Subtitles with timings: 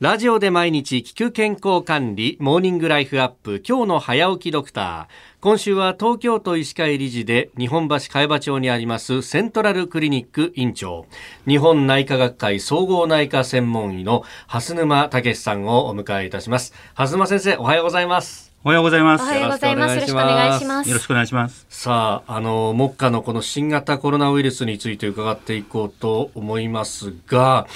[0.00, 5.06] ラジオで毎日聞く健康管理、モーニングライフアップ、今日の早起きドクター。
[5.40, 11.06] 今週は東京都医師会理事で日本橋海馬町にありますセントラルクリニック院長、
[11.48, 16.74] 日本内科学会総合内科専門医の蓮沼武さんをお迎えいたします。
[16.94, 18.52] 蓮沼先生、おはようございます。
[18.62, 19.22] おはようございます。
[19.22, 19.94] おはようございます。
[19.96, 20.90] よろしくお願いします。
[20.90, 21.66] よろしくお願いします。
[21.70, 27.66] さあ、あの、目下のこの新型コロナウイルスについて伺っていこうと思いますが、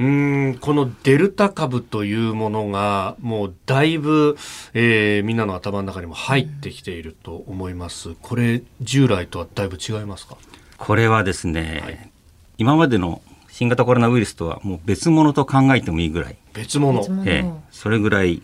[0.00, 4.38] うんこのデルタ株というものがもうだいぶ、
[4.72, 8.14] えー、みんなの頭の中にも入ってきていると思います。
[8.22, 10.38] これ従来とはだいぶ違いますか？
[10.78, 12.10] これはですね、はい、
[12.56, 16.36] 今までの新型コロナウイルスとはもう別物と考えてもいいぐらい。
[16.54, 18.42] 別物、えー、それぐらい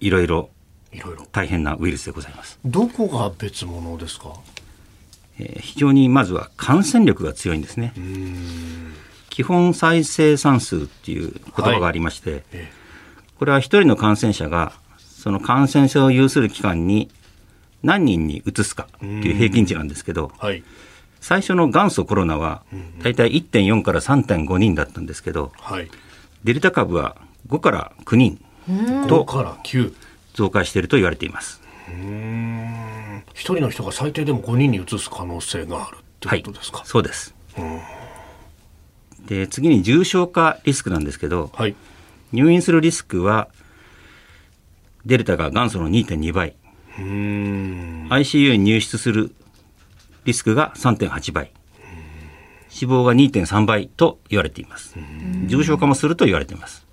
[0.00, 0.50] いろいろ
[0.92, 2.58] いろいろ大変なウイルスでございます。
[2.62, 4.34] どこが別物ですか、
[5.38, 7.94] えー、非常にまずは感染力が強いんですね
[9.34, 12.42] 基本再生産数っていう言葉がありまして、はい、
[13.36, 17.10] これは一人の感染者がその感染症を有する期間に
[17.82, 20.62] 何人に移すかっていう平均値なんですけど、はい、
[21.20, 22.62] 最初の元祖コロナは
[23.02, 25.90] 大体1.4から3.5人だったんですけど、はい、
[26.44, 27.16] デルタ株は
[27.48, 28.40] 5から9人
[29.08, 29.26] と
[30.34, 31.60] 増加していると言われています。
[33.34, 37.34] 一人の人が最低でも5人に移す可能性があるってことですか、そうです。
[39.26, 41.74] で次に重症化リスクなんですけど、はい、
[42.32, 43.48] 入院するリスクは
[45.06, 46.56] デルタが元祖の2.2倍。
[46.96, 49.34] ICU に入室する
[50.24, 51.52] リスクが3.8倍。
[52.68, 54.96] 死亡が2.3倍と言われています。
[55.46, 56.86] 重症化もすると言われています。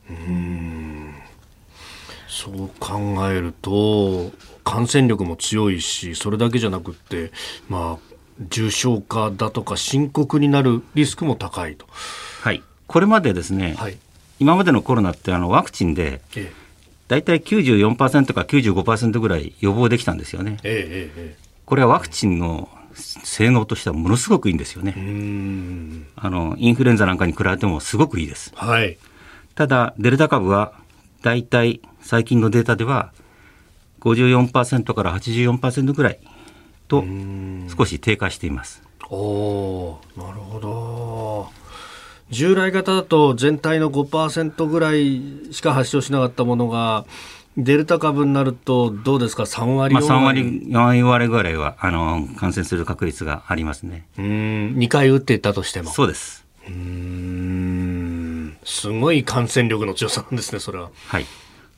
[2.28, 4.32] そう考えると
[4.64, 7.32] 感染力も強いしそれだけじゃなくって
[7.70, 8.11] まあ
[8.42, 11.86] 重症化だとか深刻になるリスクも高いと。
[12.42, 13.98] はい、これまでですね、はい、
[14.40, 16.54] 今までのコロナってあのワクチンで、ええ、
[17.08, 20.58] 大体94%か95%ぐらい予防できたんですよね。
[20.64, 24.94] ええ、これはワクチンの性能としてはものすごくいいんですよね。
[26.16, 28.52] あのインフルエンザなんかに比べてもすごくいいです。
[28.56, 28.98] はい、
[29.56, 30.74] ただデルタ株は
[31.22, 33.14] 大体最近のデータでは
[34.02, 36.20] 54%から84%ぐらい
[36.92, 37.06] と
[37.78, 38.84] 少し低下しています。
[39.10, 41.50] おなるほど。
[42.30, 45.22] 従来型だと全体の5%ぐらい
[45.54, 47.06] しか発症しなかったものが
[47.58, 50.42] デルタ株になるとどうですか？3割まあ、3割。
[50.68, 54.06] 4割ぐらいはあの感染する確率がありますね。
[54.18, 54.26] うん。
[54.78, 55.92] 2回打っていたとしても。
[55.92, 56.46] そうです。
[56.68, 58.58] うん。
[58.64, 60.90] すごい感染力の強さなんですねそれは。
[61.08, 61.26] はい。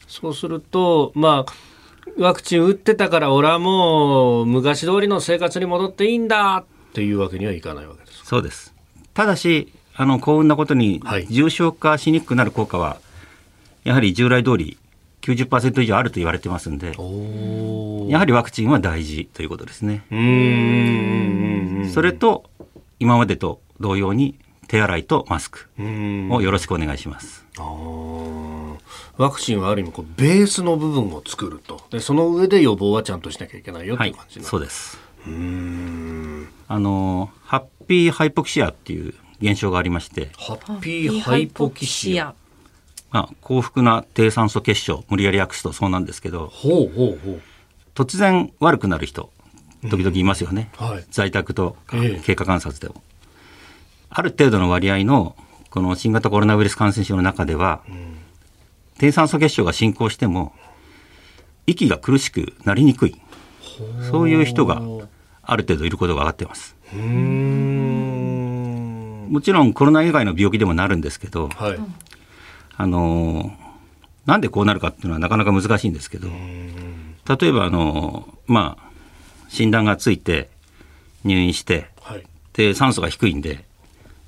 [0.07, 1.53] そうするとまあ
[2.17, 8.73] ワクチン打ってたから俺はもう昔通りの生活に戻っていいんだっていうわけにはいかないわけですそうです。
[9.13, 12.97] ただしあの幸運なことに重症化しにくくなる効果は、
[13.83, 14.77] やはり従来通り
[15.21, 20.03] 90%以上あると言われてますんでやはりワクチンは大事ということですね。
[21.93, 22.49] それと
[22.99, 24.35] 今までと同様に
[24.67, 25.69] 手洗いとマスク
[26.31, 27.45] をよろしくお願いします
[29.17, 31.81] ワクチンはある意味こうベースの部分を作ると。
[31.91, 34.97] でその上で予防はちゃんとしなきゃいけないよという感じ、はい、そうです。
[35.27, 36.49] うん。
[36.67, 40.29] あのハッピーハイポキシアっていう現象がありまして。
[40.37, 42.33] ハッピーハイポキシア。
[43.11, 46.47] まあ、幸福な低酸素血症無理やり訳すとそうなんですけど。
[46.47, 47.41] ほうほうほう。
[47.93, 49.29] 突然悪くなる人
[49.87, 50.87] 時々いますよね、うん。
[50.87, 51.77] はい、在宅と
[52.23, 53.27] 経過観察でも、ええ、
[54.09, 55.35] ある程度の割合の
[55.69, 58.02] この新型コロナウイルス感染症の中では、うん
[58.97, 60.53] 低酸素血症が進行しても
[61.67, 63.15] 息が苦しくなりにくい。
[64.11, 64.81] そういう人が
[65.41, 66.75] ある程度いることが分かっています。
[69.29, 71.79] もちろんコロナ以外の病気でもなるんですけど、はい、
[72.77, 73.51] あの
[74.25, 78.83] なんでこうなるかっていうのはなかなか難しいんですけど例えばあのまあ
[79.49, 80.49] 診断がついて
[81.23, 82.23] 入院して、はい、
[82.53, 83.65] で酸素が低いんで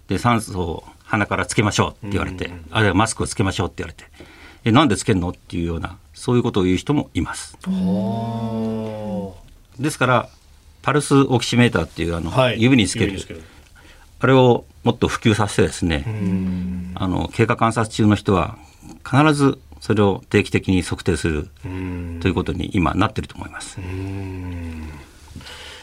[0.07, 4.05] で酸素を鼻からつけましょうって言われてあるいはマスクをつけましょうって言われて
[4.65, 5.29] えなんでつけるの？
[5.29, 7.57] っていうようなそういうことを言う人もいます。
[9.79, 10.29] ですから
[10.81, 13.17] パルスオキシメーターっていうあの、はい、指につける。
[14.19, 16.03] あれをもっと普及させてですね
[16.95, 18.57] あの経過観察中の人は
[19.07, 21.49] 必ずそれを定期的に測定する
[22.21, 23.77] ということに今なってると思います。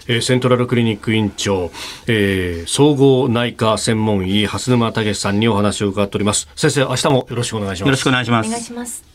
[0.09, 1.71] えー、セントラルクリニック院長、
[2.07, 6.49] えー、総合内科専門医蓮沼武さんにお話を伺っております。
[6.57, 7.89] 先生明日もよろしくお願いします。
[7.89, 8.47] よろしくお願いします。
[8.49, 9.12] お願いします